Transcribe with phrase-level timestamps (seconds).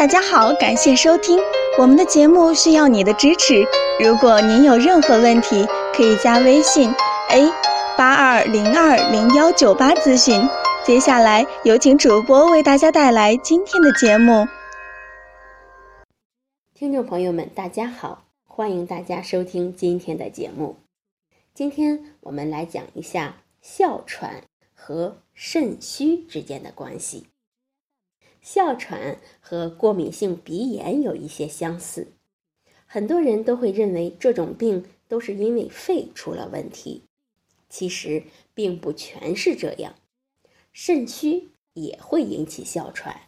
[0.00, 1.38] 大家好，感谢收听
[1.78, 3.62] 我们的节目，需要你的支持。
[4.02, 6.90] 如果您有任何问题，可以加微信
[7.28, 7.52] a
[7.98, 10.40] 八二零二零幺九八咨询。
[10.86, 14.48] 接下来有请主播为大家带来今天的节目。
[16.72, 20.76] 听众朋友们，大家好，欢迎大家收听今天的节目。
[21.52, 24.44] 今天我们来讲一下哮喘
[24.74, 27.26] 和肾虚之间的关系。
[28.42, 32.08] 哮喘和过敏性鼻炎有一些相似，
[32.86, 37.04] 很多人都会认为这种病都是因为肺出了问题，
[37.68, 39.94] 其实并不全是这样，
[40.72, 43.22] 肾虚也会引起哮喘。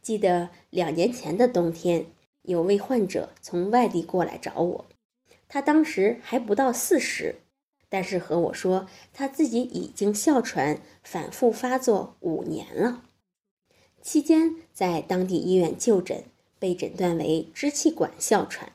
[0.00, 2.06] 记得两年前的冬天，
[2.42, 4.84] 有位患者从外地过来找我，
[5.48, 7.36] 他当时还不到四十，
[7.88, 13.02] 但是和我说他自己已经哮喘反复发作五年了。
[14.04, 16.24] 期间在当地医院就诊，
[16.58, 18.70] 被诊断为支气管哮喘，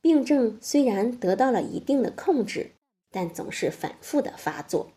[0.00, 2.70] 病症虽然得到了一定的控制，
[3.10, 4.92] 但总是反复的发作。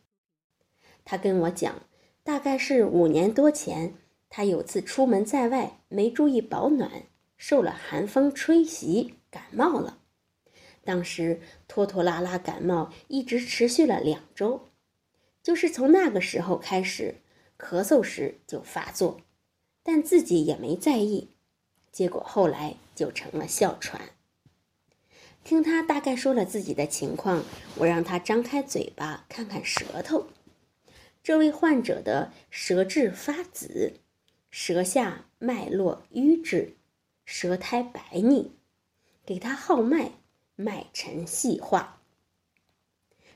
[1.03, 1.81] 他跟我讲，
[2.23, 3.95] 大概是五年多前，
[4.29, 9.97] 他有次出门在外没注意保暖，受了寒风吹袭，感冒了。
[10.83, 14.69] 当时拖拖拉拉感冒一直持续了两周，
[15.41, 17.15] 就是从那个时候开始，
[17.57, 19.19] 咳嗽时就发作。
[19.91, 21.29] 但自己也没在意，
[21.91, 23.99] 结果后来就成了哮喘。
[25.43, 27.43] 听他大概说了自己的情况，
[27.75, 30.27] 我让他张开嘴巴看看舌头。
[31.23, 33.93] 这位患者的舌质发紫，
[34.51, 36.75] 舌下脉络瘀滞，
[37.25, 38.51] 舌苔白腻，
[39.25, 40.11] 给他号脉，
[40.55, 41.99] 脉沉细化。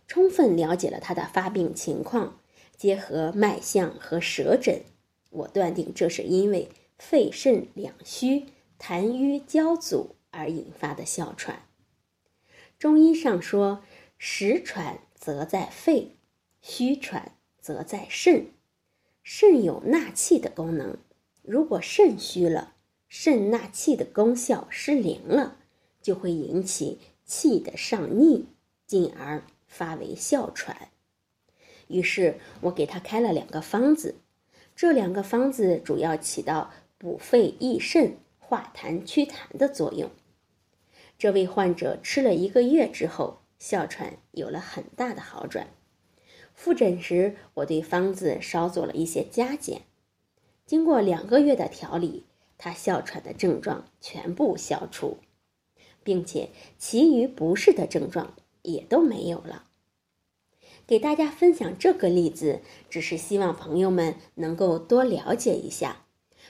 [0.07, 2.39] 充分了解了他的发病情况，
[2.77, 4.83] 结合脉象和舌诊。
[5.33, 8.45] 我断定这是因为肺肾两虚、
[8.79, 11.63] 痰瘀交阻而引发的哮喘。
[12.77, 13.83] 中医上说，
[14.17, 16.15] 实喘则在肺，
[16.61, 18.47] 虚喘则在肾。
[19.23, 20.97] 肾有纳气的功能，
[21.41, 22.75] 如果肾虚了，
[23.07, 25.57] 肾纳气的功效失灵了，
[26.01, 28.47] 就会引起气的上逆，
[28.85, 30.89] 进而发为哮喘。
[31.87, 34.15] 于是我给他开了两个方子。
[34.75, 40.09] 这两个方子主要起到补肺益肾、化痰祛痰的作用。
[41.17, 45.67] 这位患者吃了一个月之后，哮喘有了很大的好转。
[46.53, 49.81] 复诊时，我对方子稍做了一些加减。
[50.65, 52.25] 经过两个月的调理，
[52.57, 55.17] 他哮喘的症状全部消除，
[56.03, 59.65] 并且其余不适的症状也都没有了。
[60.85, 66.05] 给大家分享这个例子，只是希望朋友们能够多了解一下，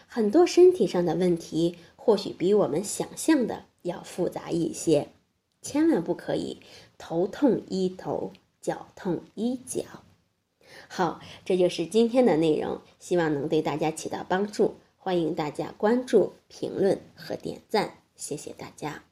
[0.07, 5.09] 很多身体上的问题或许比我们想象的要复杂一些，
[5.61, 6.61] 千万不可以
[6.97, 9.83] 头痛医头，脚痛医脚。
[10.87, 19.03] 好，这就是今天的内容，希望能对大家起到帮助，欢迎大家关注、评论和点赞，谢谢大家。